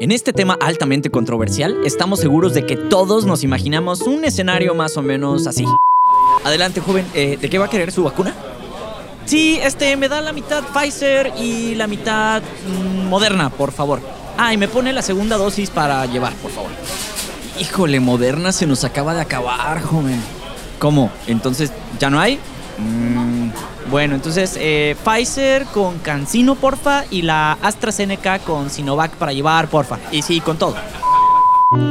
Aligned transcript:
En 0.00 0.10
este 0.10 0.32
tema 0.32 0.56
altamente 0.60 1.10
controversial, 1.10 1.76
estamos 1.84 2.20
seguros 2.20 2.54
de 2.54 2.66
que 2.66 2.76
todos 2.76 3.24
nos 3.24 3.44
imaginamos 3.44 4.00
un 4.02 4.24
escenario 4.24 4.74
más 4.74 4.96
o 4.96 5.02
menos 5.02 5.46
así. 5.46 5.64
Adelante, 6.44 6.80
joven, 6.80 7.06
eh, 7.14 7.38
¿de 7.40 7.50
qué 7.50 7.58
va 7.58 7.66
a 7.66 7.70
querer 7.70 7.92
su 7.92 8.02
vacuna? 8.02 8.34
Sí, 9.26 9.60
este, 9.62 9.96
me 9.96 10.08
da 10.08 10.20
la 10.20 10.32
mitad 10.32 10.64
Pfizer 10.74 11.32
y 11.38 11.76
la 11.76 11.86
mitad 11.86 12.42
mm, 12.42 13.08
Moderna, 13.08 13.50
por 13.50 13.70
favor. 13.70 14.00
Ah, 14.36 14.52
y 14.52 14.56
me 14.56 14.66
pone 14.66 14.92
la 14.92 15.02
segunda 15.02 15.36
dosis 15.36 15.70
para 15.70 16.04
llevar, 16.06 16.32
por 16.34 16.50
favor. 16.50 16.70
Híjole, 17.60 18.00
Moderna 18.00 18.50
se 18.50 18.66
nos 18.66 18.82
acaba 18.82 19.14
de 19.14 19.20
acabar, 19.20 19.80
joven. 19.82 20.20
¿Cómo? 20.80 21.12
Entonces, 21.28 21.70
¿ya 22.00 22.10
no 22.10 22.18
hay? 22.18 22.40
Mm, 22.78 23.50
bueno, 23.90 24.14
entonces 24.14 24.56
eh, 24.58 24.96
Pfizer 25.04 25.64
con 25.66 25.98
Cancino, 25.98 26.54
porfa, 26.54 27.04
y 27.10 27.22
la 27.22 27.58
AstraZeneca 27.62 28.38
con 28.38 28.70
Sinovac 28.70 29.12
para 29.12 29.32
llevar, 29.32 29.68
porfa. 29.68 29.98
Y 30.10 30.22
sí, 30.22 30.40
con 30.40 30.56
todo. 30.58 30.76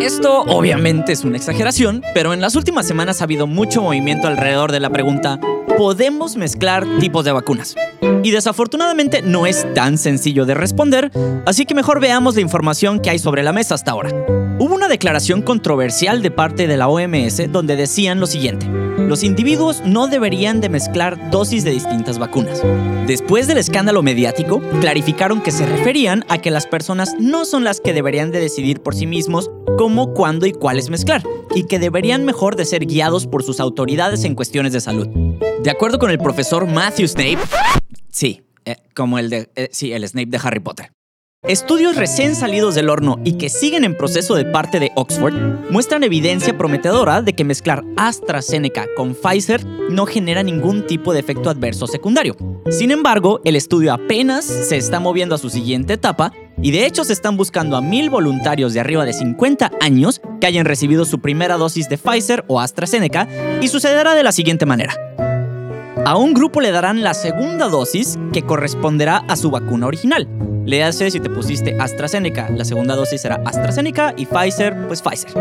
Esto 0.00 0.42
obviamente 0.42 1.12
es 1.12 1.24
una 1.24 1.36
exageración, 1.36 2.02
pero 2.14 2.32
en 2.32 2.40
las 2.40 2.54
últimas 2.54 2.86
semanas 2.86 3.20
ha 3.20 3.24
habido 3.24 3.48
mucho 3.48 3.82
movimiento 3.82 4.28
alrededor 4.28 4.70
de 4.70 4.78
la 4.78 4.90
pregunta, 4.90 5.40
¿podemos 5.76 6.36
mezclar 6.36 6.86
tipos 7.00 7.24
de 7.24 7.32
vacunas? 7.32 7.74
Y 8.22 8.30
desafortunadamente 8.30 9.22
no 9.22 9.46
es 9.46 9.66
tan 9.74 9.98
sencillo 9.98 10.46
de 10.46 10.54
responder, 10.54 11.10
así 11.46 11.66
que 11.66 11.74
mejor 11.74 12.00
veamos 12.00 12.34
la 12.34 12.40
información 12.40 13.00
que 13.00 13.10
hay 13.10 13.18
sobre 13.18 13.42
la 13.42 13.52
mesa 13.52 13.74
hasta 13.74 13.92
ahora. 13.92 14.10
Hubo 14.58 14.74
una 14.74 14.88
declaración 14.88 15.42
controversial 15.42 16.22
de 16.22 16.30
parte 16.30 16.66
de 16.66 16.76
la 16.76 16.88
OMS 16.88 17.50
donde 17.50 17.76
decían 17.76 18.20
lo 18.20 18.26
siguiente, 18.26 18.66
los 18.98 19.24
individuos 19.24 19.82
no 19.84 20.06
deberían 20.06 20.60
de 20.60 20.68
mezclar 20.68 21.30
dosis 21.30 21.64
de 21.64 21.72
distintas 21.72 22.18
vacunas. 22.18 22.62
Después 23.06 23.46
del 23.46 23.58
escándalo 23.58 24.02
mediático, 24.02 24.60
clarificaron 24.80 25.42
que 25.42 25.50
se 25.50 25.66
referían 25.66 26.24
a 26.28 26.38
que 26.38 26.50
las 26.50 26.66
personas 26.66 27.14
no 27.18 27.44
son 27.44 27.64
las 27.64 27.80
que 27.80 27.92
deberían 27.92 28.30
de 28.30 28.40
decidir 28.40 28.80
por 28.80 28.94
sí 28.94 29.06
mismos 29.06 29.50
cómo, 29.76 30.14
cuándo 30.14 30.46
y 30.46 30.52
cuáles 30.52 30.90
mezclar, 30.90 31.22
y 31.54 31.64
que 31.64 31.78
deberían 31.78 32.24
mejor 32.24 32.56
de 32.56 32.64
ser 32.64 32.86
guiados 32.86 33.26
por 33.26 33.42
sus 33.42 33.60
autoridades 33.60 34.24
en 34.24 34.34
cuestiones 34.34 34.72
de 34.72 34.80
salud. 34.80 35.08
De 35.62 35.70
acuerdo 35.70 35.98
con 35.98 36.10
el 36.10 36.18
profesor 36.18 36.66
Matthew 36.66 37.08
Snape, 37.08 37.38
sí, 38.14 38.42
eh, 38.64 38.76
como 38.94 39.18
el 39.18 39.28
de, 39.28 39.50
eh, 39.56 39.68
sí, 39.72 39.92
el 39.92 40.06
Snape 40.08 40.30
de 40.30 40.40
Harry 40.42 40.60
Potter. 40.60 40.90
Estudios 41.46 41.96
recién 41.96 42.34
salidos 42.34 42.74
del 42.74 42.88
horno 42.88 43.20
y 43.22 43.36
que 43.36 43.50
siguen 43.50 43.84
en 43.84 43.98
proceso 43.98 44.34
de 44.34 44.46
parte 44.46 44.80
de 44.80 44.92
Oxford 44.94 45.34
muestran 45.70 46.02
evidencia 46.02 46.56
prometedora 46.56 47.20
de 47.20 47.34
que 47.34 47.44
mezclar 47.44 47.84
AstraZeneca 47.98 48.86
con 48.96 49.14
Pfizer 49.14 49.62
no 49.90 50.06
genera 50.06 50.42
ningún 50.42 50.86
tipo 50.86 51.12
de 51.12 51.20
efecto 51.20 51.50
adverso 51.50 51.86
secundario. 51.86 52.34
Sin 52.70 52.90
embargo, 52.90 53.42
el 53.44 53.56
estudio 53.56 53.92
apenas 53.92 54.46
se 54.46 54.78
está 54.78 55.00
moviendo 55.00 55.34
a 55.34 55.38
su 55.38 55.50
siguiente 55.50 55.92
etapa 55.92 56.32
y 56.62 56.70
de 56.70 56.86
hecho 56.86 57.04
se 57.04 57.12
están 57.12 57.36
buscando 57.36 57.76
a 57.76 57.82
mil 57.82 58.08
voluntarios 58.08 58.72
de 58.72 58.80
arriba 58.80 59.04
de 59.04 59.12
50 59.12 59.70
años 59.82 60.22
que 60.40 60.46
hayan 60.46 60.64
recibido 60.64 61.04
su 61.04 61.18
primera 61.18 61.58
dosis 61.58 61.90
de 61.90 61.98
Pfizer 61.98 62.46
o 62.48 62.58
AstraZeneca 62.58 63.28
y 63.60 63.68
sucederá 63.68 64.14
de 64.14 64.22
la 64.22 64.32
siguiente 64.32 64.64
manera. 64.64 65.13
A 66.06 66.18
un 66.18 66.34
grupo 66.34 66.60
le 66.60 66.70
darán 66.70 67.02
la 67.02 67.14
segunda 67.14 67.68
dosis 67.68 68.18
que 68.30 68.42
corresponderá 68.42 69.24
a 69.26 69.36
su 69.36 69.50
vacuna 69.50 69.86
original. 69.86 70.28
Le 70.66 70.84
hace 70.84 71.10
si 71.10 71.18
te 71.18 71.30
pusiste 71.30 71.80
AstraZeneca, 71.80 72.50
la 72.50 72.66
segunda 72.66 72.94
dosis 72.94 73.22
será 73.22 73.40
AstraZeneca 73.46 74.12
y 74.14 74.26
Pfizer, 74.26 74.86
pues 74.86 75.00
Pfizer. 75.00 75.32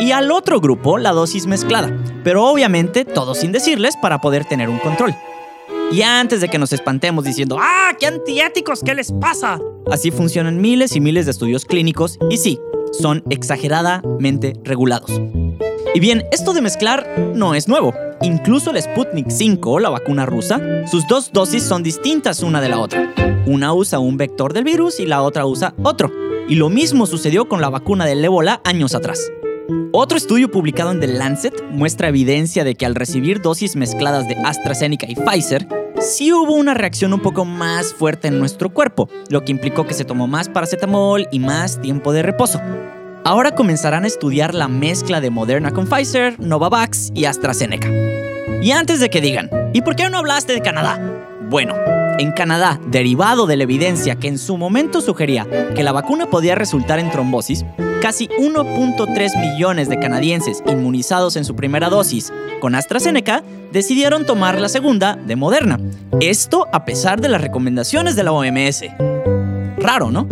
Y 0.00 0.10
al 0.10 0.32
otro 0.32 0.60
grupo 0.60 0.98
la 0.98 1.12
dosis 1.12 1.46
mezclada, 1.46 1.96
pero 2.24 2.44
obviamente 2.44 3.04
todo 3.04 3.36
sin 3.36 3.52
decirles 3.52 3.96
para 4.02 4.20
poder 4.20 4.44
tener 4.44 4.68
un 4.68 4.80
control. 4.80 5.14
Y 5.92 6.02
antes 6.02 6.40
de 6.40 6.48
que 6.48 6.58
nos 6.58 6.72
espantemos 6.72 7.24
diciendo, 7.24 7.56
¡ah, 7.60 7.92
qué 7.96 8.06
antiéticos, 8.06 8.82
qué 8.82 8.96
les 8.96 9.12
pasa! 9.12 9.60
Así 9.92 10.10
funcionan 10.10 10.60
miles 10.60 10.96
y 10.96 11.00
miles 11.00 11.26
de 11.26 11.30
estudios 11.30 11.64
clínicos 11.64 12.18
y 12.28 12.38
sí, 12.38 12.58
son 12.90 13.22
exageradamente 13.30 14.54
regulados. 14.64 15.20
Y 15.94 16.00
bien, 16.00 16.24
esto 16.32 16.52
de 16.52 16.62
mezclar 16.62 17.32
no 17.34 17.54
es 17.54 17.68
nuevo. 17.68 17.94
Incluso 18.22 18.70
el 18.70 18.82
Sputnik 18.82 19.30
5, 19.30 19.80
la 19.80 19.88
vacuna 19.88 20.26
rusa, 20.26 20.60
sus 20.86 21.06
dos 21.06 21.32
dosis 21.32 21.62
son 21.62 21.82
distintas 21.82 22.42
una 22.42 22.60
de 22.60 22.68
la 22.68 22.78
otra. 22.78 23.14
Una 23.46 23.72
usa 23.72 23.98
un 23.98 24.18
vector 24.18 24.52
del 24.52 24.64
virus 24.64 25.00
y 25.00 25.06
la 25.06 25.22
otra 25.22 25.46
usa 25.46 25.74
otro. 25.82 26.12
Y 26.46 26.56
lo 26.56 26.68
mismo 26.68 27.06
sucedió 27.06 27.48
con 27.48 27.62
la 27.62 27.70
vacuna 27.70 28.04
del 28.04 28.22
ébola 28.22 28.60
años 28.64 28.94
atrás. 28.94 29.32
Otro 29.92 30.18
estudio 30.18 30.50
publicado 30.50 30.90
en 30.92 31.00
The 31.00 31.06
Lancet 31.06 31.64
muestra 31.70 32.08
evidencia 32.08 32.62
de 32.62 32.74
que 32.74 32.84
al 32.84 32.94
recibir 32.94 33.40
dosis 33.40 33.74
mezcladas 33.74 34.28
de 34.28 34.36
AstraZeneca 34.44 35.06
y 35.08 35.14
Pfizer, 35.14 35.66
sí 35.98 36.30
hubo 36.30 36.52
una 36.52 36.74
reacción 36.74 37.14
un 37.14 37.20
poco 37.20 37.46
más 37.46 37.94
fuerte 37.94 38.28
en 38.28 38.38
nuestro 38.38 38.68
cuerpo, 38.68 39.08
lo 39.30 39.46
que 39.46 39.52
implicó 39.52 39.86
que 39.86 39.94
se 39.94 40.04
tomó 40.04 40.26
más 40.26 40.50
paracetamol 40.50 41.26
y 41.32 41.38
más 41.38 41.80
tiempo 41.80 42.12
de 42.12 42.22
reposo. 42.22 42.60
Ahora 43.22 43.54
comenzarán 43.54 44.04
a 44.04 44.06
estudiar 44.06 44.54
la 44.54 44.66
mezcla 44.66 45.20
de 45.20 45.28
Moderna 45.28 45.72
con 45.72 45.86
Pfizer, 45.86 46.40
Novavax 46.40 47.10
y 47.14 47.26
AstraZeneca. 47.26 47.90
Y 48.62 48.70
antes 48.70 48.98
de 48.98 49.10
que 49.10 49.20
digan, 49.20 49.50
¿y 49.74 49.82
por 49.82 49.94
qué 49.94 50.08
no 50.08 50.18
hablaste 50.18 50.54
de 50.54 50.62
Canadá? 50.62 50.98
Bueno, 51.50 51.74
en 52.18 52.32
Canadá, 52.32 52.80
derivado 52.86 53.46
de 53.46 53.56
la 53.56 53.64
evidencia 53.64 54.16
que 54.16 54.28
en 54.28 54.38
su 54.38 54.56
momento 54.56 55.02
sugería 55.02 55.46
que 55.74 55.82
la 55.82 55.92
vacuna 55.92 56.30
podía 56.30 56.54
resultar 56.54 56.98
en 56.98 57.10
trombosis, 57.10 57.64
casi 58.00 58.28
1.3 58.28 59.38
millones 59.38 59.90
de 59.90 59.98
canadienses 59.98 60.62
inmunizados 60.66 61.36
en 61.36 61.44
su 61.44 61.54
primera 61.54 61.90
dosis 61.90 62.32
con 62.60 62.74
AstraZeneca 62.74 63.42
decidieron 63.70 64.24
tomar 64.24 64.58
la 64.60 64.68
segunda 64.68 65.16
de 65.16 65.36
Moderna. 65.36 65.78
Esto 66.20 66.66
a 66.72 66.86
pesar 66.86 67.20
de 67.20 67.28
las 67.28 67.40
recomendaciones 67.40 68.16
de 68.16 68.24
la 68.24 68.32
OMS. 68.32 68.84
Raro, 69.78 70.10
¿no? 70.10 70.26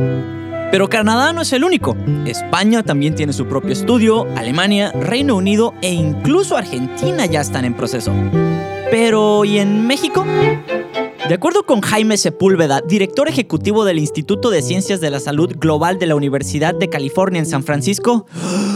Pero 0.70 0.88
Canadá 0.88 1.32
no 1.32 1.40
es 1.40 1.52
el 1.54 1.64
único. 1.64 1.96
España 2.26 2.82
también 2.82 3.14
tiene 3.14 3.32
su 3.32 3.46
propio 3.46 3.72
estudio, 3.72 4.26
Alemania, 4.36 4.92
Reino 4.92 5.36
Unido 5.36 5.72
e 5.80 5.92
incluso 5.92 6.56
Argentina 6.56 7.24
ya 7.24 7.40
están 7.40 7.64
en 7.64 7.74
proceso. 7.74 8.12
Pero, 8.90 9.44
¿y 9.46 9.58
en 9.58 9.86
México? 9.86 10.26
De 11.28 11.34
acuerdo 11.34 11.64
con 11.64 11.80
Jaime 11.80 12.16
Sepúlveda, 12.16 12.80
director 12.80 13.28
ejecutivo 13.28 13.84
del 13.84 13.98
Instituto 13.98 14.50
de 14.50 14.62
Ciencias 14.62 15.00
de 15.00 15.10
la 15.10 15.20
Salud 15.20 15.56
Global 15.58 15.98
de 15.98 16.06
la 16.06 16.16
Universidad 16.16 16.74
de 16.74 16.88
California 16.88 17.38
en 17.38 17.46
San 17.46 17.64
Francisco, 17.64 18.26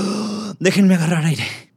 déjenme 0.58 0.94
agarrar 0.94 1.24
aire. 1.26 1.71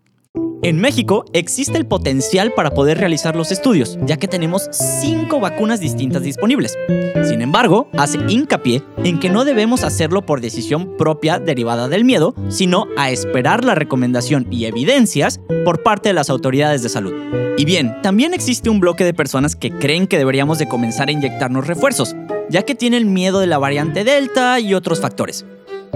En 0.65 0.79
México 0.79 1.25
existe 1.31 1.77
el 1.77 1.85
potencial 1.85 2.51
para 2.53 2.71
poder 2.71 2.97
realizar 2.97 3.35
los 3.35 3.51
estudios, 3.51 3.99
ya 4.07 4.17
que 4.17 4.27
tenemos 4.27 4.67
cinco 4.71 5.39
vacunas 5.39 5.79
distintas 5.79 6.23
disponibles. 6.23 6.75
Sin 7.23 7.43
embargo, 7.43 7.87
hace 7.95 8.17
hincapié 8.27 8.81
en 9.03 9.19
que 9.19 9.29
no 9.29 9.45
debemos 9.45 9.83
hacerlo 9.83 10.25
por 10.25 10.41
decisión 10.41 10.97
propia 10.97 11.37
derivada 11.37 11.87
del 11.87 12.03
miedo, 12.03 12.33
sino 12.49 12.87
a 12.97 13.11
esperar 13.11 13.63
la 13.63 13.75
recomendación 13.75 14.47
y 14.49 14.65
evidencias 14.65 15.39
por 15.65 15.83
parte 15.83 16.09
de 16.09 16.13
las 16.13 16.31
autoridades 16.31 16.81
de 16.81 16.89
salud. 16.89 17.13
Y 17.59 17.65
bien, 17.65 18.01
también 18.01 18.33
existe 18.33 18.71
un 18.71 18.79
bloque 18.79 19.03
de 19.03 19.13
personas 19.13 19.55
que 19.55 19.69
creen 19.69 20.07
que 20.07 20.17
deberíamos 20.17 20.57
de 20.57 20.67
comenzar 20.67 21.09
a 21.09 21.11
inyectarnos 21.11 21.67
refuerzos, 21.67 22.15
ya 22.49 22.63
que 22.63 22.73
tienen 22.73 23.13
miedo 23.13 23.39
de 23.39 23.45
la 23.45 23.59
variante 23.59 24.03
Delta 24.03 24.59
y 24.59 24.73
otros 24.73 24.99
factores. 24.99 25.45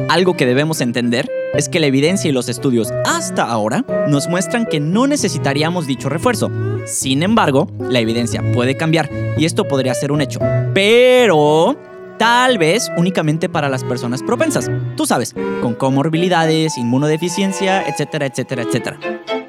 Algo 0.10 0.38
que 0.38 0.46
debemos 0.46 0.80
entender 0.80 1.28
es 1.54 1.70
que 1.70 1.80
la 1.80 1.88
evidencia 1.88 2.30
y 2.30 2.34
los 2.34 2.50
estudios 2.50 2.92
hasta 3.06 3.44
ahora 3.44 3.86
nos 4.08 4.28
muestran 4.28 4.66
que 4.66 4.80
no 4.80 5.08
necesitaríamos 5.08 5.88
dicho 5.88 6.10
refuerzo. 6.10 6.52
Sin 6.86 7.24
embargo, 7.24 7.68
la 7.80 8.00
evidencia 8.00 8.44
puede 8.54 8.78
cambiar 8.78 9.10
y 9.38 9.46
esto 9.46 9.68
podría 9.68 9.94
ser 9.94 10.12
un 10.12 10.22
hecho. 10.22 10.40
Pero 10.74 11.78
tal 12.18 12.58
vez 12.58 12.92
únicamente 12.98 13.50
para 13.50 13.70
las 13.70 13.84
personas 13.84 14.22
propensas. 14.22 14.70
Tú 14.96 15.06
sabes, 15.06 15.34
con 15.62 15.74
comorbilidades, 15.74 16.78
inmunodeficiencia, 16.78 17.82
etcétera, 17.88 18.28
etcétera, 18.28 18.64
etcétera. 18.64 19.00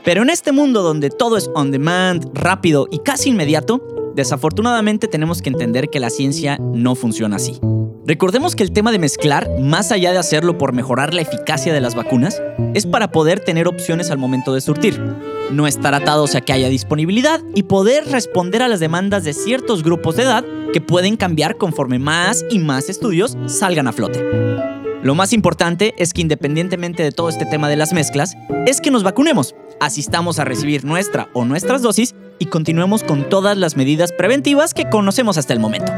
Pero 0.04 0.22
en 0.22 0.30
este 0.30 0.52
mundo 0.52 0.82
donde 0.82 1.10
todo 1.10 1.36
es 1.36 1.50
on 1.54 1.70
demand, 1.70 2.30
rápido 2.32 2.88
y 2.90 3.00
casi 3.00 3.30
inmediato, 3.30 3.82
desafortunadamente 4.14 5.08
tenemos 5.08 5.42
que 5.42 5.50
entender 5.50 5.90
que 5.90 6.00
la 6.00 6.10
ciencia 6.10 6.58
no 6.58 6.94
funciona 6.94 7.36
así. 7.36 7.60
Recordemos 8.10 8.56
que 8.56 8.64
el 8.64 8.72
tema 8.72 8.90
de 8.90 8.98
mezclar, 8.98 9.48
más 9.60 9.92
allá 9.92 10.10
de 10.10 10.18
hacerlo 10.18 10.58
por 10.58 10.72
mejorar 10.72 11.14
la 11.14 11.20
eficacia 11.20 11.72
de 11.72 11.80
las 11.80 11.94
vacunas, 11.94 12.42
es 12.74 12.84
para 12.84 13.12
poder 13.12 13.38
tener 13.38 13.68
opciones 13.68 14.10
al 14.10 14.18
momento 14.18 14.52
de 14.52 14.60
surtir, 14.60 15.00
no 15.52 15.68
estar 15.68 15.94
atados 15.94 16.34
a 16.34 16.40
que 16.40 16.52
haya 16.52 16.68
disponibilidad 16.68 17.40
y 17.54 17.62
poder 17.62 18.04
responder 18.10 18.62
a 18.62 18.68
las 18.68 18.80
demandas 18.80 19.22
de 19.22 19.32
ciertos 19.32 19.84
grupos 19.84 20.16
de 20.16 20.24
edad 20.24 20.44
que 20.72 20.80
pueden 20.80 21.16
cambiar 21.16 21.56
conforme 21.56 22.00
más 22.00 22.44
y 22.50 22.58
más 22.58 22.88
estudios 22.88 23.38
salgan 23.46 23.86
a 23.86 23.92
flote. 23.92 24.20
Lo 25.04 25.14
más 25.14 25.32
importante 25.32 25.94
es 25.96 26.12
que 26.12 26.22
independientemente 26.22 27.04
de 27.04 27.12
todo 27.12 27.28
este 27.28 27.46
tema 27.46 27.68
de 27.68 27.76
las 27.76 27.92
mezclas, 27.92 28.34
es 28.66 28.80
que 28.80 28.90
nos 28.90 29.04
vacunemos, 29.04 29.54
asistamos 29.78 30.40
a 30.40 30.44
recibir 30.44 30.84
nuestra 30.84 31.28
o 31.32 31.44
nuestras 31.44 31.80
dosis 31.80 32.16
y 32.40 32.46
continuemos 32.46 33.04
con 33.04 33.28
todas 33.28 33.56
las 33.56 33.76
medidas 33.76 34.10
preventivas 34.10 34.74
que 34.74 34.90
conocemos 34.90 35.38
hasta 35.38 35.52
el 35.52 35.60
momento 35.60 35.92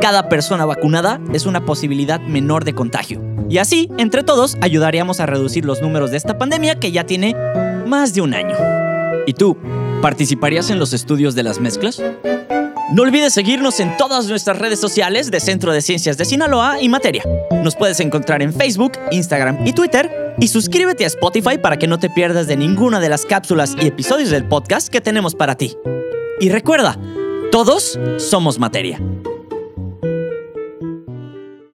cada 0.00 0.30
persona 0.30 0.64
vacunada 0.64 1.20
es 1.34 1.44
una 1.44 1.66
posibilidad 1.66 2.20
menor 2.20 2.64
de 2.64 2.74
contagio. 2.74 3.22
Y 3.50 3.58
así, 3.58 3.90
entre 3.98 4.22
todos, 4.22 4.56
ayudaríamos 4.62 5.20
a 5.20 5.26
reducir 5.26 5.64
los 5.64 5.82
números 5.82 6.10
de 6.10 6.16
esta 6.16 6.38
pandemia 6.38 6.80
que 6.80 6.90
ya 6.90 7.04
tiene 7.04 7.36
más 7.86 8.14
de 8.14 8.22
un 8.22 8.32
año. 8.32 8.56
¿Y 9.26 9.34
tú, 9.34 9.58
participarías 10.00 10.70
en 10.70 10.78
los 10.78 10.94
estudios 10.94 11.34
de 11.34 11.42
las 11.42 11.60
mezclas? 11.60 12.02
No 12.92 13.02
olvides 13.02 13.34
seguirnos 13.34 13.78
en 13.78 13.96
todas 13.98 14.26
nuestras 14.26 14.58
redes 14.58 14.80
sociales 14.80 15.30
de 15.30 15.38
Centro 15.38 15.72
de 15.72 15.82
Ciencias 15.82 16.16
de 16.16 16.24
Sinaloa 16.24 16.80
y 16.80 16.88
Materia. 16.88 17.22
Nos 17.62 17.76
puedes 17.76 18.00
encontrar 18.00 18.42
en 18.42 18.54
Facebook, 18.54 18.92
Instagram 19.10 19.66
y 19.66 19.74
Twitter. 19.74 20.34
Y 20.38 20.48
suscríbete 20.48 21.04
a 21.04 21.08
Spotify 21.08 21.58
para 21.58 21.78
que 21.78 21.86
no 21.86 21.98
te 21.98 22.08
pierdas 22.08 22.46
de 22.46 22.56
ninguna 22.56 23.00
de 23.00 23.10
las 23.10 23.26
cápsulas 23.26 23.76
y 23.80 23.86
episodios 23.86 24.30
del 24.30 24.44
podcast 24.44 24.88
que 24.88 25.02
tenemos 25.02 25.34
para 25.34 25.56
ti. 25.56 25.76
Y 26.40 26.48
recuerda, 26.48 26.98
todos 27.52 27.98
somos 28.16 28.58
materia. 28.58 28.98